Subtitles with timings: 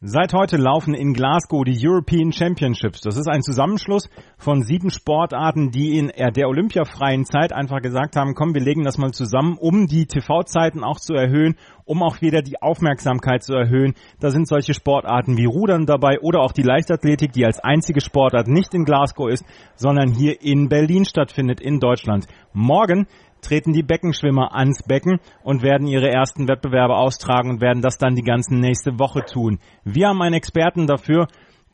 [0.00, 3.00] Seit heute laufen in Glasgow die European Championships.
[3.00, 8.36] Das ist ein Zusammenschluss von sieben Sportarten, die in der olympiafreien Zeit einfach gesagt haben,
[8.36, 12.42] komm, wir legen das mal zusammen, um die TV-Zeiten auch zu erhöhen, um auch wieder
[12.42, 13.94] die Aufmerksamkeit zu erhöhen.
[14.20, 18.46] Da sind solche Sportarten wie Rudern dabei oder auch die Leichtathletik, die als einzige Sportart
[18.46, 19.44] nicht in Glasgow ist,
[19.74, 22.28] sondern hier in Berlin stattfindet, in Deutschland.
[22.52, 23.08] Morgen
[23.40, 28.14] treten die Beckenschwimmer ans Becken und werden ihre ersten Wettbewerbe austragen und werden das dann
[28.14, 29.58] die ganze nächste Woche tun.
[29.84, 31.26] Wir haben einen Experten dafür,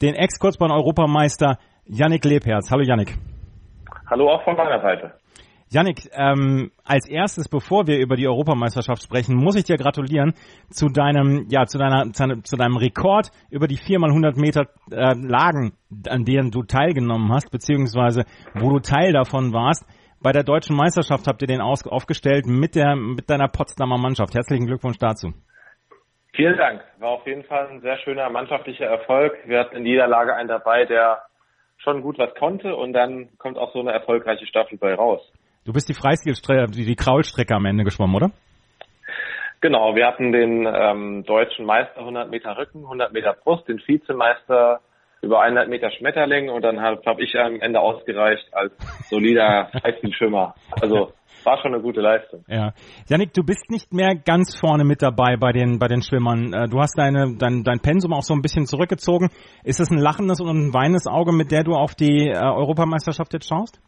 [0.02, 2.70] den Ex-Kurzbahn-Europameister Yannick Lebherz.
[2.70, 3.16] Hallo Yannick.
[4.08, 5.14] Hallo auch von meiner Seite.
[5.74, 10.34] Yannick, ähm, als erstes, bevor wir über die Europameisterschaft sprechen, muss ich dir gratulieren
[10.70, 15.72] zu deinem, ja, zu deiner, zu deinem Rekord über die 4x100 Meter äh, Lagen,
[16.08, 19.84] an denen du teilgenommen hast, beziehungsweise wo du Teil davon warst.
[20.24, 24.34] Bei der deutschen Meisterschaft habt ihr den aus, aufgestellt mit der mit deiner Potsdamer Mannschaft.
[24.34, 25.34] Herzlichen Glückwunsch dazu.
[26.32, 26.80] Vielen Dank.
[26.98, 29.34] War auf jeden Fall ein sehr schöner mannschaftlicher Erfolg.
[29.44, 31.18] Wir hatten in jeder Lage einen dabei, der
[31.76, 35.20] schon gut was konnte und dann kommt auch so eine erfolgreiche Staffel bei raus.
[35.66, 38.30] Du bist die Freistilstrecke, die, Kraulstrecke am Ende geschwommen, oder?
[39.60, 44.80] Genau, wir hatten den ähm, deutschen Meister 100 Meter Rücken, 100 Meter Brust, den Vizemeister
[45.24, 48.72] über 100 Meter Schmetterling und dann habe hab ich am Ende ausgereicht als
[49.08, 50.54] solider Freistilschwimmer.
[50.80, 51.12] Also
[51.44, 52.44] war schon eine gute Leistung.
[52.48, 52.72] Ja.
[53.08, 56.52] Janik, du bist nicht mehr ganz vorne mit dabei bei den, bei den Schwimmern.
[56.52, 59.30] Äh, du hast deine, dein, dein Pensum auch so ein bisschen zurückgezogen.
[59.62, 63.32] Ist es ein lachendes und ein weinendes Auge, mit der du auf die äh, Europameisterschaft
[63.32, 63.80] jetzt schaust?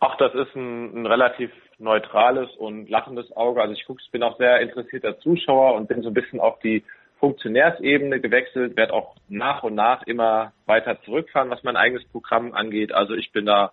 [0.00, 3.60] Ach, das ist ein, ein relativ neutrales und lachendes Auge.
[3.62, 6.84] Also ich gucke, bin auch sehr interessierter Zuschauer und bin so ein bisschen auf die
[7.18, 12.92] Funktionärsebene gewechselt, werde auch nach und nach immer weiter zurückfahren, was mein eigenes Programm angeht.
[12.92, 13.72] Also ich bin da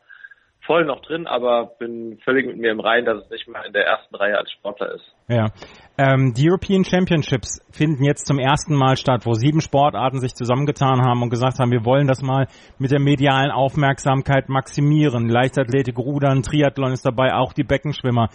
[0.65, 3.73] voll noch drin, aber bin völlig mit mir im Reinen, dass es nicht mal in
[3.73, 5.15] der ersten Reihe als Sportler ist.
[5.27, 5.51] Ja.
[5.97, 11.01] Ähm, die European Championships finden jetzt zum ersten Mal statt, wo sieben Sportarten sich zusammengetan
[11.01, 12.47] haben und gesagt haben, wir wollen das mal
[12.79, 15.29] mit der medialen Aufmerksamkeit maximieren.
[15.29, 18.29] Leichtathletik, Rudern, Triathlon ist dabei, auch die Beckenschwimmer.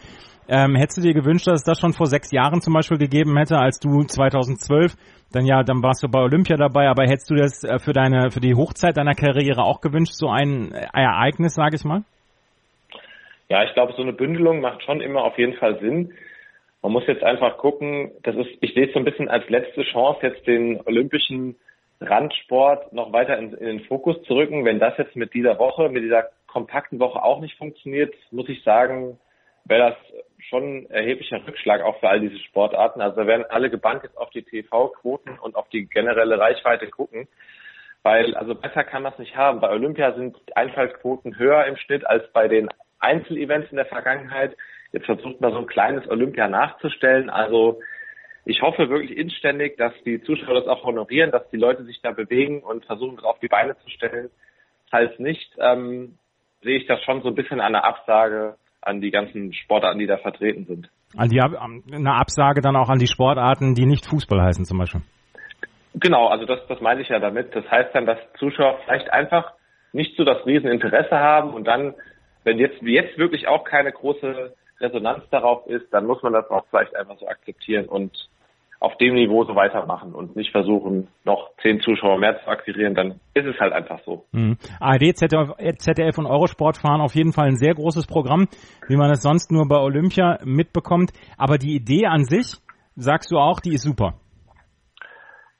[0.53, 3.37] Ähm, hättest du dir gewünscht, dass es das schon vor sechs Jahren zum Beispiel gegeben
[3.39, 4.97] hätte, als du 2012,
[5.33, 8.33] dann ja, dann warst du bei Olympia dabei, aber hättest du das äh, für deine,
[8.33, 12.03] für die Hochzeit deiner Karriere auch gewünscht, so ein Ereignis, sage ich mal?
[13.49, 16.15] Ja, ich glaube, so eine Bündelung macht schon immer auf jeden Fall Sinn.
[16.83, 19.85] Man muss jetzt einfach gucken, das ist, ich sehe es so ein bisschen als letzte
[19.85, 21.55] Chance, jetzt den olympischen
[22.01, 24.65] Randsport noch weiter in, in, den Fokus zu rücken.
[24.65, 28.65] Wenn das jetzt mit dieser Woche, mit dieser kompakten Woche auch nicht funktioniert, muss ich
[28.65, 29.19] sagen,
[29.65, 29.97] wäre das
[30.49, 33.01] schon ein erheblicher Rückschlag auch für all diese Sportarten.
[33.01, 37.29] Also da werden alle gebannt jetzt auf die TV-Quoten und auf die generelle Reichweite gucken.
[38.03, 39.61] Weil, also besser kann man es nicht haben.
[39.61, 42.69] Bei Olympia sind Einfallsquoten höher im Schnitt als bei den
[42.99, 44.57] Einzelevents in der Vergangenheit.
[44.93, 47.29] Jetzt versucht man so ein kleines Olympia nachzustellen.
[47.29, 47.81] Also
[48.45, 52.13] ich hoffe wirklich inständig, dass die Zuschauer das auch honorieren, dass die Leute sich da
[52.13, 54.31] bewegen und versuchen, das auf die Beine zu stellen.
[54.91, 56.19] Falls nicht, ähm,
[56.63, 60.07] sehe ich das schon so ein bisschen an der Absage an die ganzen Sportarten, die
[60.07, 60.91] da vertreten sind.
[61.17, 65.03] An die, eine Absage dann auch an die Sportarten, die nicht Fußball heißen zum Beispiel.
[65.95, 67.55] Genau, also das, das meine ich ja damit.
[67.55, 69.53] Das heißt dann, dass Zuschauer vielleicht einfach
[69.93, 71.95] nicht so das Rieseninteresse haben und dann,
[72.45, 76.65] wenn jetzt, jetzt wirklich auch keine große Resonanz darauf ist, dann muss man das auch
[76.71, 78.29] vielleicht einfach so akzeptieren und
[78.81, 83.21] auf dem Niveau so weitermachen und nicht versuchen, noch zehn Zuschauer mehr zu akquirieren, dann
[83.35, 84.25] ist es halt einfach so.
[84.33, 84.57] Mhm.
[84.81, 88.49] ARD, ZDF, ZDF und Eurosport fahren auf jeden Fall ein sehr großes Programm,
[88.89, 91.13] wie man es sonst nur bei Olympia mitbekommt.
[91.37, 92.57] Aber die Idee an sich,
[92.97, 94.15] sagst du auch, die ist super.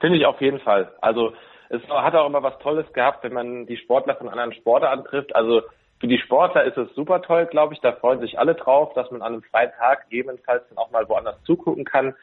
[0.01, 0.91] Finde ich auf jeden Fall.
[1.03, 1.35] Also
[1.69, 5.37] es hat auch immer was Tolles gehabt, wenn man die Sportler von anderen Sportarten trifft.
[5.37, 5.61] Also
[6.01, 7.81] für die Sportler ist es super toll, glaube ich.
[7.81, 11.07] Da freuen sich alle drauf, dass man an einem freien Tag gegebenenfalls dann auch mal
[11.07, 12.15] woanders zugucken kann.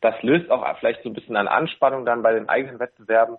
[0.00, 3.36] Das löst auch vielleicht so ein bisschen an Anspannung dann bei den eigenen Wettbewerben.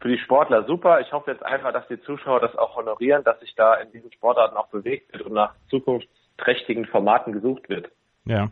[0.00, 1.00] Für die Sportler super.
[1.00, 4.10] Ich hoffe jetzt einfach, dass die Zuschauer das auch honorieren, dass sich da in diesen
[4.12, 7.90] Sportarten auch bewegt wird und nach zukunftsträchtigen Formaten gesucht wird.
[8.24, 8.48] Ja.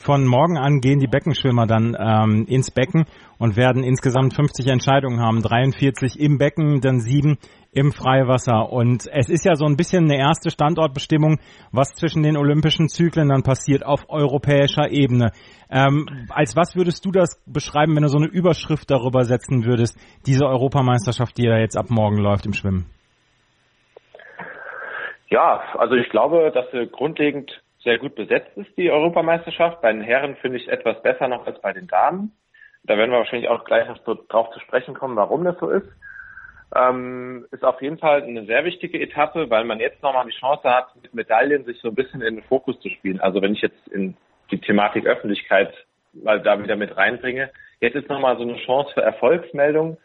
[0.00, 3.06] Von morgen an gehen die Beckenschwimmer dann ähm, ins Becken
[3.38, 5.42] und werden insgesamt 50 Entscheidungen haben.
[5.42, 7.36] 43 im Becken, dann sieben
[7.72, 8.72] im Freiwasser.
[8.72, 11.40] Und es ist ja so ein bisschen eine erste Standortbestimmung,
[11.72, 15.32] was zwischen den olympischen Zyklen dann passiert auf europäischer Ebene.
[15.68, 19.98] Ähm, als was würdest du das beschreiben, wenn du so eine Überschrift darüber setzen würdest,
[20.26, 22.86] diese Europameisterschaft, die ja jetzt ab morgen läuft im Schwimmen?
[25.28, 27.50] Ja, also ich glaube, dass sie grundlegend
[27.82, 29.80] sehr gut besetzt ist, die Europameisterschaft.
[29.80, 32.32] Bei den Herren finde ich etwas besser noch als bei den Damen.
[32.84, 33.98] Da werden wir wahrscheinlich auch gleich noch
[34.28, 35.88] drauf zu sprechen kommen, warum das so ist.
[36.74, 40.68] ähm, ist auf jeden Fall eine sehr wichtige Etappe, weil man jetzt nochmal die Chance
[40.68, 43.20] hat, mit Medaillen sich so ein bisschen in den Fokus zu spielen.
[43.20, 44.16] Also wenn ich jetzt in
[44.50, 45.72] die Thematik Öffentlichkeit
[46.12, 49.96] mal da wieder mit reinbringe, jetzt ist nochmal so eine Chance für Erfolgsmeldungen,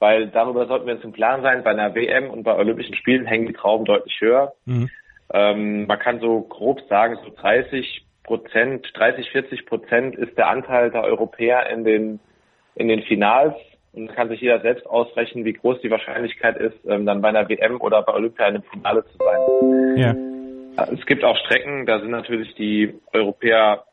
[0.00, 3.26] weil darüber sollten wir uns im Klaren sein, bei einer WM und bei Olympischen Spielen
[3.26, 4.54] hängen die Trauben deutlich höher.
[4.64, 4.90] Mhm.
[5.32, 10.90] Ähm, man kann so grob sagen, so 30 Prozent, 30, 40 Prozent ist der Anteil
[10.90, 12.20] der Europäer in den,
[12.74, 13.54] in den Finals.
[13.94, 17.46] Und kann sich jeder selbst ausrechnen, wie groß die Wahrscheinlichkeit ist, ähm, dann bei einer
[17.46, 19.96] WM oder bei Olympia in einem Finale zu sein.
[19.98, 20.14] Ja.
[20.90, 23.84] Es gibt auch Strecken, da sind natürlich die Europäer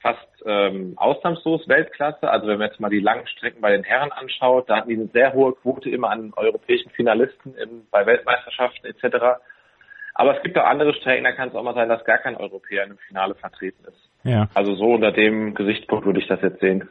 [0.00, 2.28] fast ähm, ausnahmslos Weltklasse.
[2.28, 4.96] Also wenn man jetzt mal die langen Strecken bei den Herren anschaut, da hatten die
[4.96, 9.40] eine sehr hohe Quote immer an europäischen Finalisten im, bei Weltmeisterschaften etc.
[10.20, 12.36] Aber es gibt auch andere Strecken, da kann es auch mal sein, dass gar kein
[12.36, 14.10] Europäer im Finale vertreten ist.
[14.22, 14.50] Ja.
[14.52, 16.90] Also so unter dem Gesichtspunkt würde ich das jetzt sehen.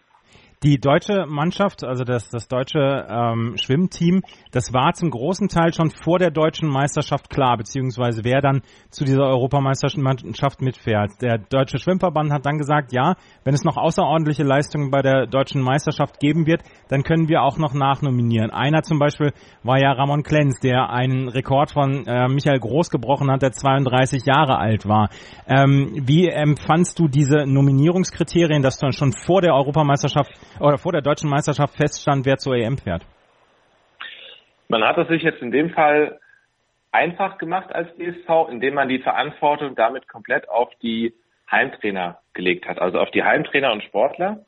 [0.61, 5.89] Die deutsche Mannschaft, also das, das deutsche ähm, Schwimmteam, das war zum großen Teil schon
[5.89, 11.11] vor der deutschen Meisterschaft klar, beziehungsweise wer dann zu dieser Europameisterschaft mitfährt.
[11.21, 13.15] Der deutsche Schwimmverband hat dann gesagt, ja,
[13.45, 17.57] wenn es noch außerordentliche Leistungen bei der deutschen Meisterschaft geben wird, dann können wir auch
[17.57, 18.51] noch nachnominieren.
[18.51, 19.31] Einer zum Beispiel
[19.63, 24.25] war ja Ramon Klenz, der einen Rekord von äh, Michael Groß gebrochen hat, der 32
[24.25, 25.07] Jahre alt war.
[25.47, 31.01] Ähm, wie empfandst du diese Nominierungskriterien, dass du schon vor der Europameisterschaft oder vor der
[31.01, 33.05] deutschen Meisterschaft feststand, wer zur EM fährt?
[34.67, 36.19] Man hat es sich jetzt in dem Fall
[36.91, 41.13] einfach gemacht als DSV, indem man die Verantwortung damit komplett auf die
[41.49, 44.45] Heimtrainer gelegt hat, also auf die Heimtrainer und Sportler.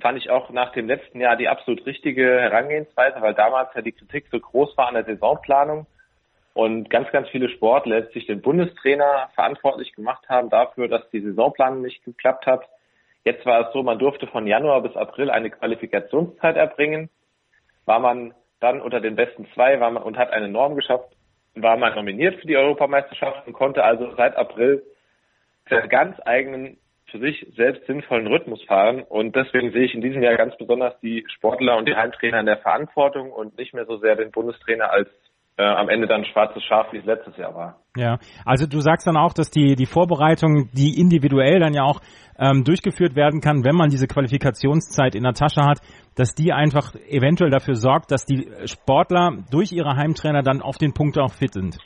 [0.00, 3.92] Fand ich auch nach dem letzten Jahr die absolut richtige Herangehensweise, weil damals ja die
[3.92, 5.86] Kritik so groß war an der Saisonplanung
[6.54, 11.82] und ganz, ganz viele Sportler letztlich den Bundestrainer verantwortlich gemacht haben dafür, dass die Saisonplanung
[11.82, 12.64] nicht geklappt hat.
[13.26, 17.10] Jetzt war es so, man durfte von Januar bis April eine Qualifikationszeit erbringen.
[17.84, 21.08] War man dann unter den besten zwei man, und hat eine Norm geschafft,
[21.56, 24.84] war man nominiert für die Europameisterschaft und konnte also seit April
[25.68, 26.78] seinen ganz eigenen,
[27.10, 29.02] für sich selbst sinnvollen Rhythmus fahren.
[29.02, 32.46] Und deswegen sehe ich in diesem Jahr ganz besonders die Sportler und die Heimtrainer in
[32.46, 35.08] der Verantwortung und nicht mehr so sehr den Bundestrainer als
[35.58, 37.80] äh, am Ende dann schwarzes Schaf, wie es letztes Jahr war.
[37.96, 42.00] Ja, also du sagst dann auch, dass die, die Vorbereitung, die individuell dann ja auch
[42.38, 45.78] ähm, durchgeführt werden kann, wenn man diese Qualifikationszeit in der Tasche hat,
[46.14, 50.92] dass die einfach eventuell dafür sorgt, dass die Sportler durch ihre Heimtrainer dann auf den
[50.92, 51.78] Punkt auch fit sind.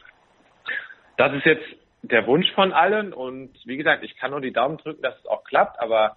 [1.17, 1.64] Das ist jetzt
[2.02, 5.26] der Wunsch von allen und wie gesagt, ich kann nur die Daumen drücken, dass es
[5.26, 6.17] auch klappt, aber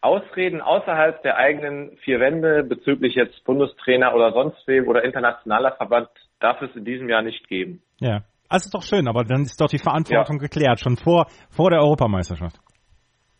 [0.00, 6.08] Ausreden außerhalb der eigenen vier Wände bezüglich jetzt Bundestrainer oder sonst wem oder internationaler Verband
[6.40, 7.82] darf es in diesem Jahr nicht geben.
[8.00, 10.42] Ja, also ist doch schön, aber dann ist doch die Verantwortung ja.
[10.42, 12.58] geklärt, schon vor, vor der Europameisterschaft.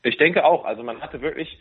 [0.03, 0.65] Ich denke auch.
[0.65, 1.59] Also man hatte wirklich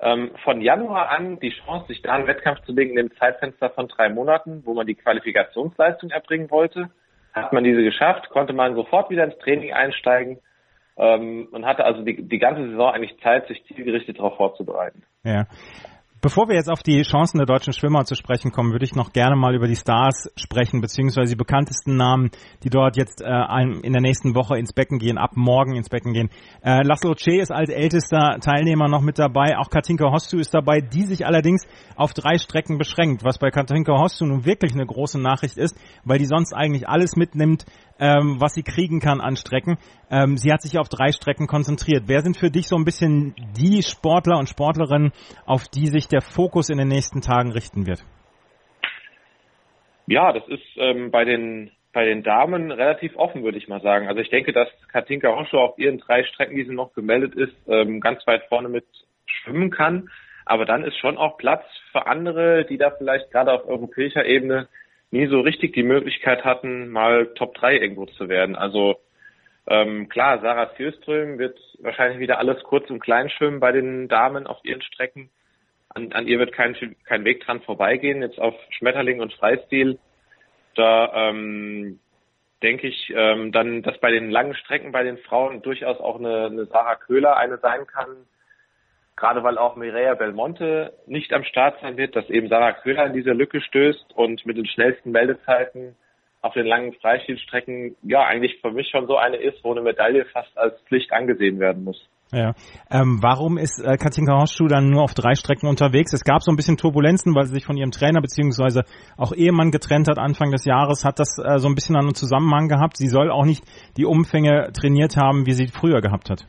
[0.00, 3.70] ähm, von Januar an die Chance, sich da einen Wettkampf zu legen in dem Zeitfenster
[3.70, 6.90] von drei Monaten, wo man die Qualifikationsleistung erbringen wollte.
[7.32, 10.40] Hat man diese geschafft, konnte man sofort wieder ins Training einsteigen
[10.96, 15.02] ähm, und hatte also die, die ganze Saison eigentlich Zeit, sich zielgerichtet darauf vorzubereiten.
[15.22, 15.46] Ja.
[16.22, 19.14] Bevor wir jetzt auf die Chancen der deutschen Schwimmer zu sprechen kommen, würde ich noch
[19.14, 22.30] gerne mal über die Stars sprechen, beziehungsweise die bekanntesten Namen,
[22.62, 26.12] die dort jetzt äh, in der nächsten Woche ins Becken gehen, ab morgen ins Becken
[26.12, 26.28] gehen.
[26.62, 30.82] Äh, Laszlo Che ist als ältester Teilnehmer noch mit dabei, auch Katinka Hostu ist dabei,
[30.82, 35.18] die sich allerdings auf drei Strecken beschränkt, was bei Katinka Hostu nun wirklich eine große
[35.18, 35.74] Nachricht ist,
[36.04, 37.64] weil die sonst eigentlich alles mitnimmt,
[37.98, 39.78] ähm, was sie kriegen kann an Strecken.
[40.10, 42.04] Ähm, sie hat sich auf drei Strecken konzentriert.
[42.06, 45.12] Wer sind für dich so ein bisschen die Sportler und Sportlerinnen,
[45.46, 48.04] auf die sich der Fokus in den nächsten Tagen richten wird?
[50.06, 54.06] Ja, das ist ähm, bei den bei den Damen relativ offen, würde ich mal sagen.
[54.06, 57.54] Also ich denke, dass Katinka Roschow auf ihren drei Strecken, die sie noch gemeldet ist,
[57.66, 58.84] ähm, ganz weit vorne mit
[59.26, 60.08] schwimmen kann.
[60.46, 64.68] Aber dann ist schon auch Platz für andere, die da vielleicht gerade auf europäischer Ebene
[65.10, 68.54] nie so richtig die Möglichkeit hatten, mal Top 3 irgendwo zu werden.
[68.56, 68.96] Also
[69.66, 74.46] ähm, klar, Sarah Fjörström wird wahrscheinlich wieder alles kurz und klein schwimmen bei den Damen
[74.46, 75.30] auf ihren Strecken.
[75.90, 78.22] An, an ihr wird kein, kein Weg dran vorbeigehen.
[78.22, 79.98] Jetzt auf Schmetterling und Freistil,
[80.76, 81.98] da ähm,
[82.62, 86.46] denke ich ähm, dann, dass bei den langen Strecken bei den Frauen durchaus auch eine,
[86.46, 88.26] eine Sarah Köhler eine sein kann,
[89.16, 93.12] gerade weil auch Mireia Belmonte nicht am Start sein wird, dass eben Sarah Köhler in
[93.12, 95.96] diese Lücke stößt und mit den schnellsten Meldezeiten
[96.42, 100.24] auf den langen Freistilstrecken ja eigentlich für mich schon so eine ist, wo eine Medaille
[100.26, 102.08] fast als Pflicht angesehen werden muss.
[102.32, 102.54] Ja.
[102.90, 106.12] Ähm, warum ist äh, Katinka Horstschuh dann nur auf drei Strecken unterwegs?
[106.12, 108.84] Es gab so ein bisschen Turbulenzen, weil sie sich von ihrem Trainer beziehungsweise
[109.16, 111.04] auch Ehemann getrennt hat Anfang des Jahres.
[111.04, 112.96] Hat das äh, so ein bisschen einen Zusammenhang gehabt?
[112.96, 113.64] Sie soll auch nicht
[113.96, 116.46] die Umfänge trainiert haben, wie sie früher gehabt hat.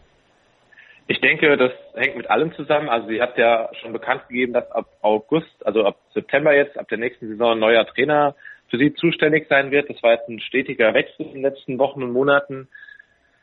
[1.07, 2.87] Ich denke, das hängt mit allem zusammen.
[2.87, 6.87] Also sie hat ja schon bekannt gegeben, dass ab August, also ab September jetzt, ab
[6.89, 8.35] der nächsten Saison ein neuer Trainer
[8.69, 9.89] für sie zuständig sein wird.
[9.89, 12.69] Das war jetzt ein stetiger Wechsel in den letzten Wochen und Monaten.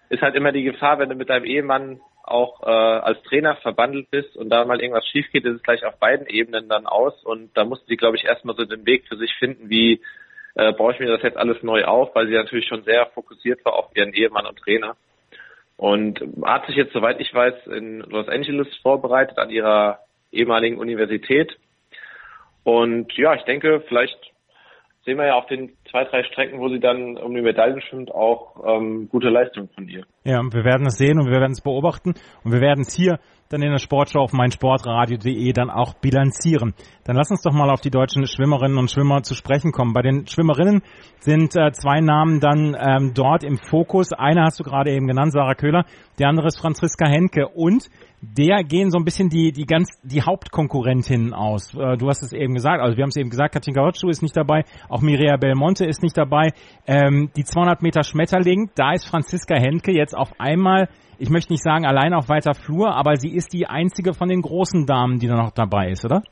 [0.09, 4.11] Ist halt immer die Gefahr, wenn du mit deinem Ehemann auch äh, als Trainer verbandelt
[4.11, 7.23] bist und da mal irgendwas schief geht, ist es gleich auf beiden Ebenen dann aus.
[7.25, 10.01] Und da musste sie, glaube ich, erstmal so den Weg für sich finden, wie
[10.55, 13.65] äh, baue ich mir das jetzt alles neu auf, weil sie natürlich schon sehr fokussiert
[13.65, 14.97] war auf ihren Ehemann und Trainer.
[15.77, 20.01] Und hat sich jetzt, soweit ich weiß, in Los Angeles vorbereitet an ihrer
[20.33, 21.57] ehemaligen Universität.
[22.65, 24.19] Und ja, ich denke, vielleicht
[25.05, 28.13] sehen wir ja auf den zwei, drei Strecken, wo sie dann um die Medaillen schwimmt,
[28.13, 30.05] auch ähm, gute Leistung von ihr.
[30.25, 32.15] Ja, wir werden es sehen und wir werden es beobachten
[32.45, 33.19] und wir werden es hier
[33.49, 36.75] dann in der Sportschau auf meinsportradio.de dann auch bilanzieren.
[37.05, 39.95] Dann lass uns doch mal auf die deutschen Schwimmerinnen und Schwimmer zu sprechen kommen.
[39.95, 40.83] Bei den Schwimmerinnen
[41.21, 44.13] sind äh, zwei Namen dann ähm, dort im Fokus.
[44.13, 45.85] Eine hast du gerade eben genannt, Sarah Köhler,
[46.19, 47.89] der andere ist Franziska Henke und
[48.21, 51.73] der gehen so ein bisschen die, die ganz, die Hauptkonkurrentinnen aus.
[51.75, 54.23] Äh, du hast es eben gesagt, also wir haben es eben gesagt, Katinka Hotschuk ist
[54.23, 56.51] nicht dabei, auch Mireia Belmonte ist nicht dabei.
[56.87, 61.63] Ähm, die 200 Meter Schmetterling, da ist Franziska Henke jetzt auf einmal, ich möchte nicht
[61.63, 65.29] sagen allein auf weiter Flur, aber sie ist die einzige von den großen Damen, die
[65.29, 66.23] da noch dabei ist, oder?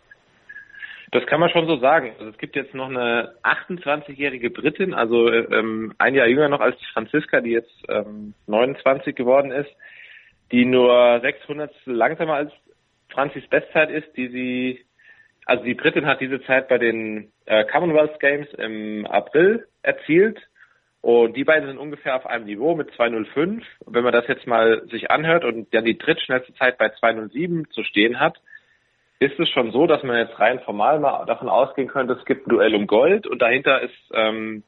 [1.13, 2.13] Das kann man schon so sagen.
[2.19, 6.77] Also es gibt jetzt noch eine 28-jährige Britin, also ähm, ein Jahr jünger noch als
[6.79, 9.71] die Franziska, die jetzt ähm, 29 geworden ist
[10.53, 12.53] die nur 600 langsamer als
[13.11, 14.86] Franzis Bestzeit ist, die sie,
[15.47, 20.39] also die Britin hat diese Zeit bei den äh, Commonwealth Games im April erzielt
[21.01, 23.65] und die beiden sind ungefähr auf einem Niveau mit 205.
[23.87, 27.85] wenn man das jetzt mal sich anhört und dann die drittschnellste Zeit bei 207 zu
[27.85, 28.37] stehen hat,
[29.21, 32.47] ist es schon so, dass man jetzt rein formal mal davon ausgehen könnte, es gibt
[32.47, 34.65] ein Duell um Gold und dahinter ist ähm,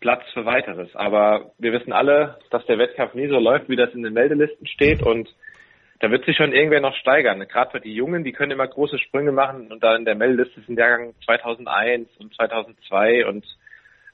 [0.00, 0.94] Platz für weiteres.
[0.94, 4.68] Aber wir wissen alle, dass der Wettkampf nie so läuft, wie das in den Meldelisten
[4.68, 5.28] steht und
[6.00, 7.40] da wird sich schon irgendwer noch steigern.
[7.48, 10.60] Gerade für die Jungen, die können immer große Sprünge machen und da in der Meldeliste
[10.62, 13.44] sind Jahrgang 2001 und 2002 und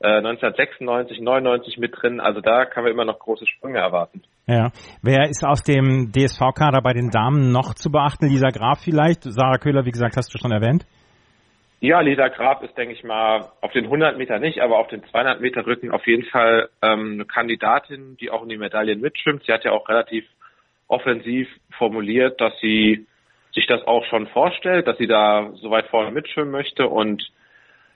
[0.01, 2.21] äh, 1996, 99 mit drin.
[2.21, 4.23] Also da kann man immer noch große Sprünge erwarten.
[4.47, 4.71] Ja.
[5.03, 8.27] Wer ist aus dem DSV-Kader bei den Damen noch zu beachten?
[8.27, 9.23] Lisa Graf vielleicht?
[9.23, 10.87] Sarah Köhler, wie gesagt, hast du schon erwähnt.
[11.81, 15.03] Ja, Lisa Graf ist, denke ich mal, auf den 100 Meter nicht, aber auf den
[15.03, 19.43] 200 Meter Rücken auf jeden Fall ähm, eine Kandidatin, die auch in die Medaillen mitschwimmt.
[19.45, 20.25] Sie hat ja auch relativ
[20.93, 23.07] offensiv formuliert, dass sie
[23.55, 27.31] sich das auch schon vorstellt, dass sie da so weit vorne mitschwimmen möchte und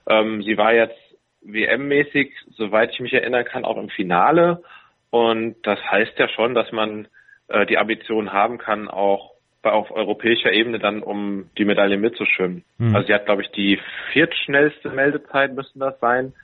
[0.08, 0.98] ähm, sie war jetzt
[1.42, 4.62] WM-mäßig, soweit ich mich erinnern kann, auch im Finale
[5.10, 7.08] und das heißt ja schon, dass man
[7.48, 12.64] äh, die Ambition haben kann, auch auf europäischer Ebene dann um die Medaille mitzuschwimmen.
[12.78, 12.94] Mhm.
[12.94, 13.80] Also sie hat, glaube ich, die
[14.12, 16.34] viertschnellste Meldezeit müsste das sein.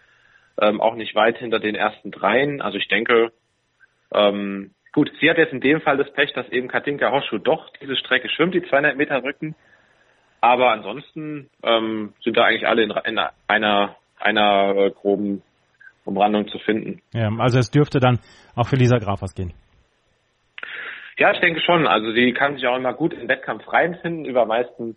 [0.61, 2.61] Ähm, auch nicht weit hinter den ersten dreien.
[2.61, 3.33] Also ich denke,
[4.13, 7.71] ähm, gut, sie hat jetzt in dem Fall das Pech, dass eben Katinka Hoschu doch
[7.81, 9.55] diese Strecke schwimmt, die 200 Meter Rücken.
[10.41, 15.43] Aber ansonsten ähm, sind da eigentlich alle in, in einer, einer äh, groben
[16.05, 17.01] Umrandung zu finden.
[17.13, 18.19] Ja, also es dürfte dann
[18.57, 19.53] auch für Lisa Graf was gehen.
[21.17, 21.87] Ja, ich denke schon.
[21.87, 24.25] Also sie kann sich auch immer gut in Wettkampf reinfinden.
[24.25, 24.97] Über meistens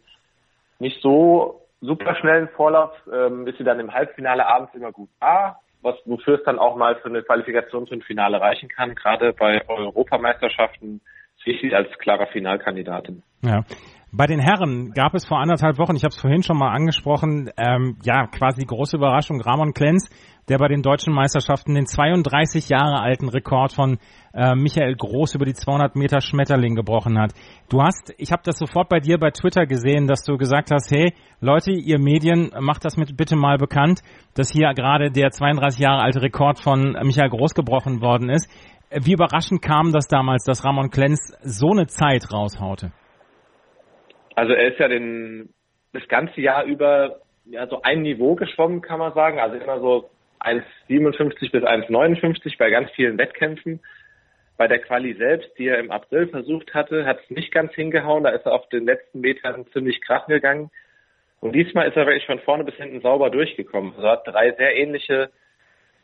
[0.80, 5.60] nicht so super schnellen Vorlauf ähm, ist sie dann im Halbfinale abends immer gut da,
[5.86, 8.96] was wofür es dann auch mal für eine Qualifikation für Finale reichen kann.
[8.96, 11.00] Gerade bei Europameisterschaften
[11.44, 13.24] sehe als klarer Finalkandidatin.
[13.42, 13.64] Ja.
[14.12, 17.52] Bei den Herren gab es vor anderthalb Wochen, ich habe es vorhin schon mal angesprochen,
[17.58, 19.42] ähm, ja quasi große Überraschung.
[19.42, 20.10] Ramon Klenz,
[20.50, 23.98] der bei den deutschen Meisterschaften den 32 Jahre alten Rekord von
[24.34, 27.32] äh, Michael Groß über die 200 Meter Schmetterling gebrochen hat.
[27.70, 30.92] Du hast, ich habe das sofort bei dir bei Twitter gesehen, dass du gesagt hast,
[30.92, 34.02] hey Leute, ihr Medien, macht das mit bitte mal bekannt,
[34.36, 38.50] dass hier gerade der 32 Jahre alte Rekord von Michael Groß gebrochen worden ist.
[38.92, 42.92] Wie überraschend kam das damals, dass Ramon Klenz so eine Zeit raushaute?
[44.36, 45.50] Also er ist ja den,
[45.94, 49.40] das ganze Jahr über ja, so ein Niveau geschwommen, kann man sagen.
[49.40, 50.10] Also immer so
[50.40, 53.80] 1,57 bis 1,59 bei ganz vielen Wettkämpfen.
[54.58, 58.24] Bei der Quali selbst, die er im April versucht hatte, hat es nicht ganz hingehauen.
[58.24, 60.72] Da ist er auf den letzten Metern ziemlich krachen gegangen.
[61.42, 63.94] Und diesmal ist er wirklich von vorne bis hinten sauber durchgekommen.
[63.96, 65.30] Also hat drei sehr ähnliche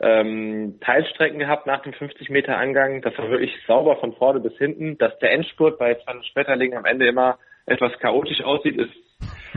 [0.00, 3.00] ähm, Teilstrecken gehabt nach dem 50 Meter Angang.
[3.00, 4.98] Das war wirklich sauber von vorne bis hinten.
[4.98, 8.92] Dass der Endspurt bei Sven Schmetterling am Ende immer etwas chaotisch aussieht, ist,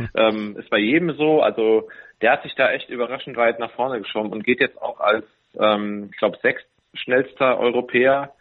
[0.15, 1.41] ähm, ist bei jedem so.
[1.41, 1.89] Also
[2.21, 5.25] der hat sich da echt überraschend weit nach vorne geschoben und geht jetzt auch als,
[5.59, 8.33] ähm, ich glaube, sechst schnellster Europäer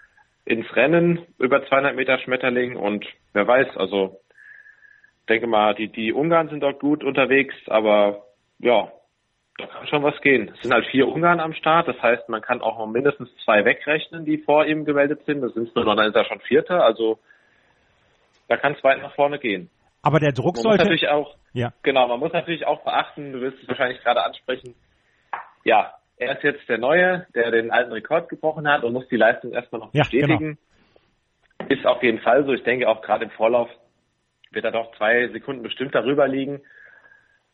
[0.45, 4.21] ins Rennen über 200 Meter Schmetterling und wer weiß, also
[5.28, 8.25] denke mal, die, die Ungarn sind dort gut unterwegs, aber
[8.59, 8.93] ja,
[9.57, 10.50] da kann schon was gehen.
[10.54, 13.64] Es sind halt vier Ungarn am Start, das heißt, man kann auch noch mindestens zwei
[13.64, 15.43] wegrechnen, die vor ihm gemeldet sind.
[15.43, 17.19] Das sind nur noch, dann ist er schon Vierter, also
[18.49, 19.71] da kann es weit nach vorne gehen.
[20.04, 21.73] Aber der Druck man sollte muss natürlich auch, ja.
[21.82, 24.75] genau, man muss natürlich auch beachten, du wirst es wahrscheinlich gerade ansprechen,
[25.64, 29.16] ja, er ist jetzt der Neue, der den alten Rekord gebrochen hat und muss die
[29.16, 30.58] Leistung erstmal noch bestätigen.
[31.61, 31.75] Ja, genau.
[31.75, 32.52] Ist auf jeden Fall so.
[32.52, 33.68] Ich denke auch gerade im Vorlauf
[34.52, 36.61] wird er doch zwei Sekunden bestimmt darüber liegen.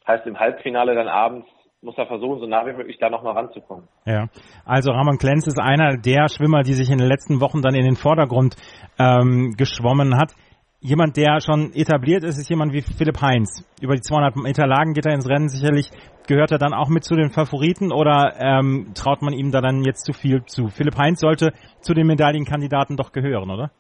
[0.07, 1.47] Heißt im Halbfinale dann abends
[1.83, 3.89] muss er versuchen, so nah wie möglich da nochmal ranzukommen.
[4.05, 4.27] Ja,
[4.67, 7.85] also Ramon Klenz ist einer der Schwimmer, die sich in den letzten Wochen dann in
[7.85, 8.57] den Vordergrund
[8.99, 10.35] ähm, geschwommen hat.
[10.83, 13.69] Jemand, der schon etabliert ist, ist jemand wie Philipp Heinz.
[13.83, 15.91] Über die 200 Meter Lagen geht er ins Rennen sicherlich.
[16.27, 19.85] Gehört er dann auch mit zu den Favoriten oder ähm, traut man ihm da dann
[19.85, 20.69] jetzt zu viel zu?
[20.69, 23.73] Philipp Heinz sollte zu den Medaillenkandidaten doch gehören, oder?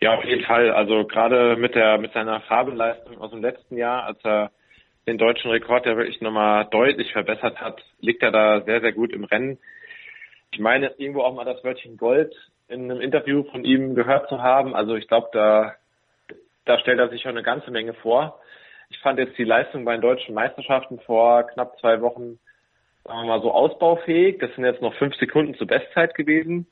[0.00, 0.72] Ja, auf jeden Fall.
[0.72, 4.50] Also gerade mit der mit seiner Farbenleistung aus dem letzten Jahr, als er
[5.06, 9.12] den deutschen Rekord ja wirklich nochmal deutlich verbessert hat, liegt er da sehr, sehr gut
[9.12, 9.60] im Rennen.
[10.50, 12.34] Ich meine, irgendwo auch mal das Wörtchen Gold
[12.66, 14.74] in einem Interview von ihm gehört zu haben.
[14.74, 15.76] Also ich glaube, da
[16.64, 18.40] da stellt er sich schon eine ganze Menge vor.
[18.90, 22.38] Ich fand jetzt die Leistung bei den deutschen Meisterschaften vor knapp zwei Wochen,
[23.04, 24.38] sagen wir mal so, ausbaufähig.
[24.38, 26.66] Das sind jetzt noch fünf Sekunden zur Bestzeit gewesen.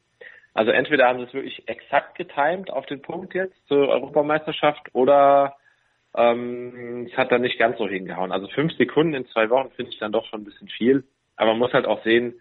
[0.52, 5.56] Also entweder haben sie es wirklich exakt getimt auf den Punkt jetzt zur Europameisterschaft oder
[6.14, 8.32] ähm, es hat dann nicht ganz so hingehauen.
[8.32, 11.04] Also fünf Sekunden in zwei Wochen finde ich dann doch schon ein bisschen viel.
[11.37, 12.40] Aber man muss halt auch sehen,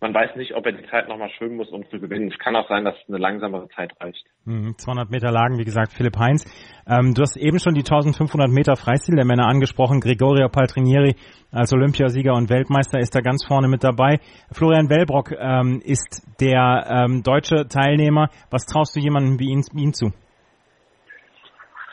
[0.00, 2.30] man weiß nicht, ob er die Zeit nochmal schwimmen muss, um zu gewinnen.
[2.30, 4.26] Es kann auch sein, dass eine langsamere Zeit reicht.
[4.44, 6.44] 200 mhm, Meter Lagen, wie gesagt, Philipp Heinz.
[6.86, 10.00] Ähm, du hast eben schon die 1500 Meter Freistil der Männer angesprochen.
[10.00, 11.16] Gregorio Paltrinieri
[11.50, 14.18] als Olympiasieger und Weltmeister ist da ganz vorne mit dabei.
[14.52, 18.28] Florian Wellbrock ähm, ist der ähm, deutsche Teilnehmer.
[18.50, 20.12] Was traust du jemandem wie ihn, ihn zu?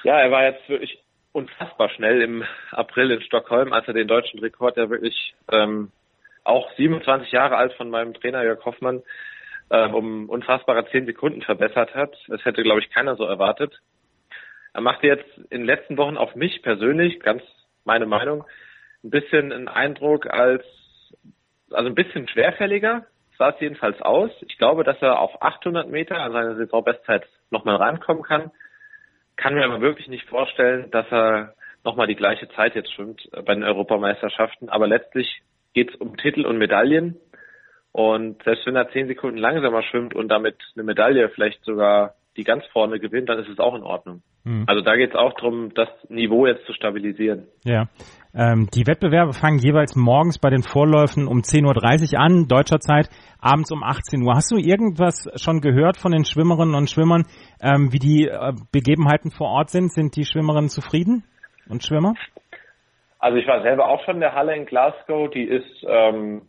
[0.03, 0.99] Ja, er war jetzt wirklich
[1.31, 5.91] unfassbar schnell im April in Stockholm, als er den deutschen Rekord ja wirklich ähm,
[6.43, 9.03] auch 27 Jahre alt von meinem Trainer Jörg Hoffmann
[9.69, 12.15] äh, um unfassbare 10 Sekunden verbessert hat.
[12.27, 13.79] Das hätte, glaube ich, keiner so erwartet.
[14.73, 17.43] Er machte jetzt in den letzten Wochen auf mich persönlich, ganz
[17.85, 18.43] meine Meinung,
[19.03, 20.63] ein bisschen einen Eindruck als,
[21.71, 23.05] also ein bisschen schwerfälliger,
[23.37, 24.31] sah es jedenfalls aus.
[24.47, 28.51] Ich glaube, dass er auf 800 Meter an seine Saisonbestzeit nochmal rankommen kann.
[29.35, 33.53] Kann mir aber wirklich nicht vorstellen, dass er nochmal die gleiche Zeit jetzt schwimmt bei
[33.53, 34.69] den Europameisterschaften.
[34.69, 35.41] Aber letztlich
[35.73, 37.17] geht es um Titel und Medaillen.
[37.91, 42.43] Und selbst wenn er zehn Sekunden langsamer schwimmt und damit eine Medaille vielleicht sogar die
[42.43, 44.23] ganz vorne gewinnt, dann ist es auch in Ordnung.
[44.43, 44.63] Mhm.
[44.67, 47.47] Also da geht es auch darum, das Niveau jetzt zu stabilisieren.
[47.63, 47.87] Ja.
[48.33, 53.09] Ähm, die Wettbewerbe fangen jeweils morgens bei den Vorläufen um 10.30 Uhr an, deutscher Zeit,
[53.39, 54.33] abends um 18 Uhr.
[54.33, 57.25] Hast du irgendwas schon gehört von den Schwimmerinnen und Schwimmern,
[57.61, 59.93] ähm, wie die äh, Begebenheiten vor Ort sind?
[59.93, 61.23] Sind die Schwimmerinnen zufrieden
[61.69, 62.15] und Schwimmer?
[63.23, 65.29] Also ich war selber auch schon in der Halle in Glasgow.
[65.29, 66.41] Die ist ähm,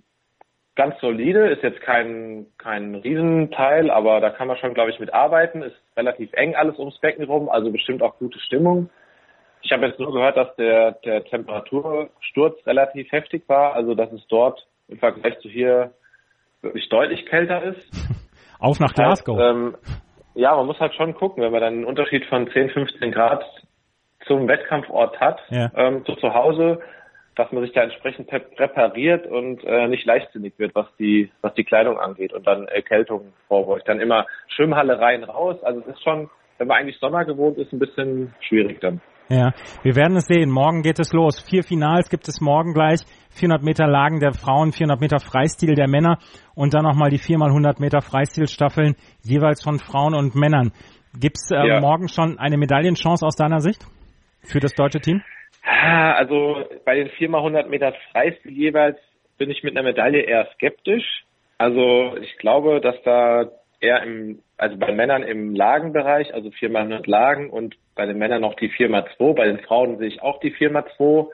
[0.74, 5.14] ganz solide, ist jetzt kein, kein Riesenteil, aber da kann man schon, glaube ich, mit
[5.14, 5.62] arbeiten.
[5.62, 8.90] Ist relativ eng alles ums Becken rum, also bestimmt auch gute Stimmung.
[9.62, 14.26] Ich habe jetzt nur gehört, dass der, der Temperatursturz relativ heftig war, also dass es
[14.26, 15.92] dort im Vergleich zu hier
[16.60, 18.18] wirklich deutlich kälter ist.
[18.58, 19.38] Auf nach Glasgow.
[19.38, 19.76] Heißt, ähm,
[20.34, 23.44] ja, man muss halt schon gucken, wenn man dann einen Unterschied von 10, 15 Grad
[24.26, 25.70] zum Wettkampfort hat, ja.
[25.76, 26.80] ähm, so zu Hause,
[27.36, 31.64] dass man sich da entsprechend präpariert und äh, nicht leichtsinnig wird, was die, was die
[31.64, 33.88] Kleidung angeht und dann Erkältung vorbeugt.
[33.88, 35.56] Dann immer Schwimmhalle rein, raus.
[35.62, 39.00] Also es ist schon, wenn man eigentlich Sommer gewohnt ist, ein bisschen schwierig dann.
[39.30, 40.50] Ja, wir werden es sehen.
[40.50, 41.40] Morgen geht es los.
[41.40, 43.00] Vier Finals gibt es morgen gleich.
[43.30, 46.18] 400 Meter Lagen der Frauen, 400 Meter Freistil der Männer
[46.54, 50.72] und dann nochmal die 4 mal 100 Meter Freistilstaffeln jeweils von Frauen und Männern.
[51.18, 51.80] Gibt es äh, ja.
[51.80, 53.86] morgen schon eine Medaillenchance aus deiner Sicht?
[54.44, 55.22] Für das deutsche Team?
[55.62, 58.98] Also bei den 4x100 Meter Freistil jeweils
[59.38, 61.24] bin ich mit einer Medaille eher skeptisch.
[61.58, 67.50] Also ich glaube, dass da eher im, also bei Männern im Lagenbereich, also 4x100 Lagen
[67.50, 69.34] und bei den Männern noch die 4x2.
[69.34, 71.28] Bei den Frauen sehe ich auch die 4x2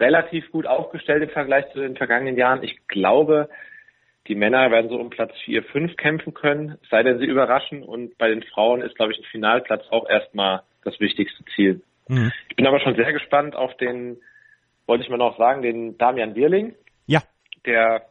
[0.00, 2.62] relativ gut aufgestellt im Vergleich zu den vergangenen Jahren.
[2.62, 3.48] Ich glaube,
[4.26, 7.82] die Männer werden so um Platz 4, 5 kämpfen können, sei denn sie überraschen.
[7.82, 11.82] Und bei den Frauen ist, glaube ich, ein Finalplatz auch erstmal das wichtigste Ziel.
[12.08, 12.32] Mhm.
[12.48, 14.18] Ich bin aber schon sehr gespannt auf den,
[14.86, 16.74] wollte ich mal noch sagen, den Damian Wirling.
[17.06, 17.22] Ja.
[17.66, 18.06] Der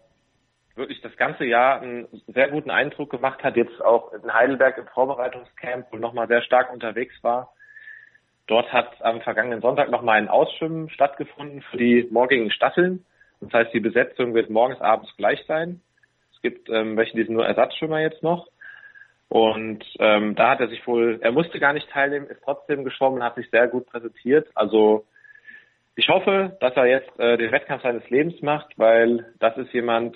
[0.76, 4.88] wirklich das ganze Jahr einen sehr guten Eindruck gemacht hat, jetzt auch in Heidelberg im
[4.88, 7.54] Vorbereitungscamp und nochmal sehr stark unterwegs war.
[8.48, 13.06] Dort hat am vergangenen Sonntag nochmal ein Ausschwimmen stattgefunden für die morgigen Staffeln.
[13.40, 15.82] Das heißt, die Besetzung wird morgens, abends gleich sein.
[16.34, 18.48] Es gibt ähm, welche, die sind nur Ersatzschwimmer jetzt noch.
[19.30, 23.24] Und ähm, da hat er sich wohl, er musste gar nicht teilnehmen, ist trotzdem geschwommen,
[23.24, 24.48] hat sich sehr gut präsentiert.
[24.54, 25.06] Also
[25.96, 30.16] ich hoffe, dass er jetzt äh, den Wettkampf seines Lebens macht, weil das ist jemand,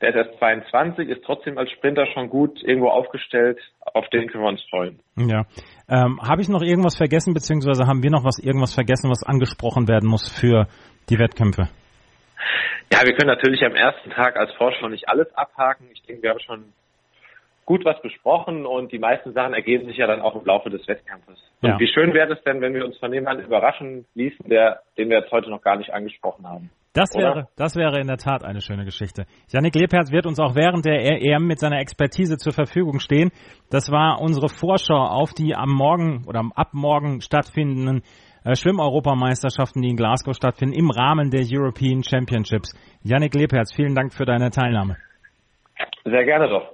[0.00, 3.58] der ist erst 22, ist trotzdem als Sprinter schon gut irgendwo aufgestellt.
[3.80, 5.00] Auf den können wir uns freuen.
[5.16, 5.46] Ja.
[5.88, 9.88] Ähm, Habe ich noch irgendwas vergessen, beziehungsweise haben wir noch was irgendwas vergessen, was angesprochen
[9.88, 10.66] werden muss für
[11.08, 11.68] die Wettkämpfe?
[12.92, 15.86] Ja, wir können natürlich am ersten Tag als Vorschau nicht alles abhaken.
[15.92, 16.72] Ich denke, wir haben schon
[17.64, 20.86] gut was besprochen und die meisten Sachen ergeben sich ja dann auch im Laufe des
[20.86, 21.38] Wettkampfes.
[21.62, 21.78] Und ja.
[21.78, 25.18] wie schön wäre es denn, wenn wir uns von jemandem überraschen ließen, der, den wir
[25.20, 26.70] jetzt heute noch gar nicht angesprochen haben.
[26.92, 29.26] Das wäre, das wäre in der Tat eine schöne Geschichte.
[29.52, 33.32] Janik Lebherz wird uns auch während der EM mit seiner Expertise zur Verfügung stehen.
[33.68, 38.02] Das war unsere Vorschau auf die am Morgen oder ab morgen stattfindenden
[38.44, 42.76] äh, Schwimmeuropameisterschaften, die in Glasgow stattfinden, im Rahmen der European Championships.
[43.02, 44.96] Janik Lebherz, vielen Dank für deine Teilnahme.
[46.04, 46.73] Sehr gerne doch.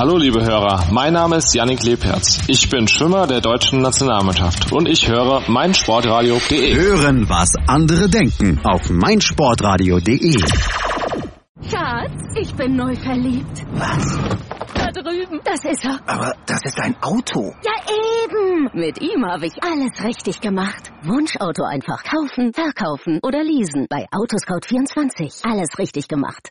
[0.00, 2.44] Hallo liebe Hörer, mein Name ist Yannick Lebherz.
[2.48, 6.74] Ich bin Schwimmer der deutschen Nationalmannschaft und ich höre meinsportradio.de.
[6.74, 10.40] Hören, was andere denken auf meinsportradio.de.
[11.68, 13.66] Schatz, ich bin neu verliebt.
[13.72, 14.18] Was?
[14.72, 15.38] Da drüben.
[15.44, 16.00] Das ist er.
[16.06, 17.52] Aber das ist ein Auto.
[17.62, 17.76] Ja,
[18.24, 18.70] eben.
[18.72, 20.90] Mit ihm habe ich alles richtig gemacht.
[21.02, 23.86] Wunschauto einfach kaufen, verkaufen oder leasen.
[23.90, 25.44] Bei Autoscout24.
[25.44, 26.48] Alles richtig gemacht.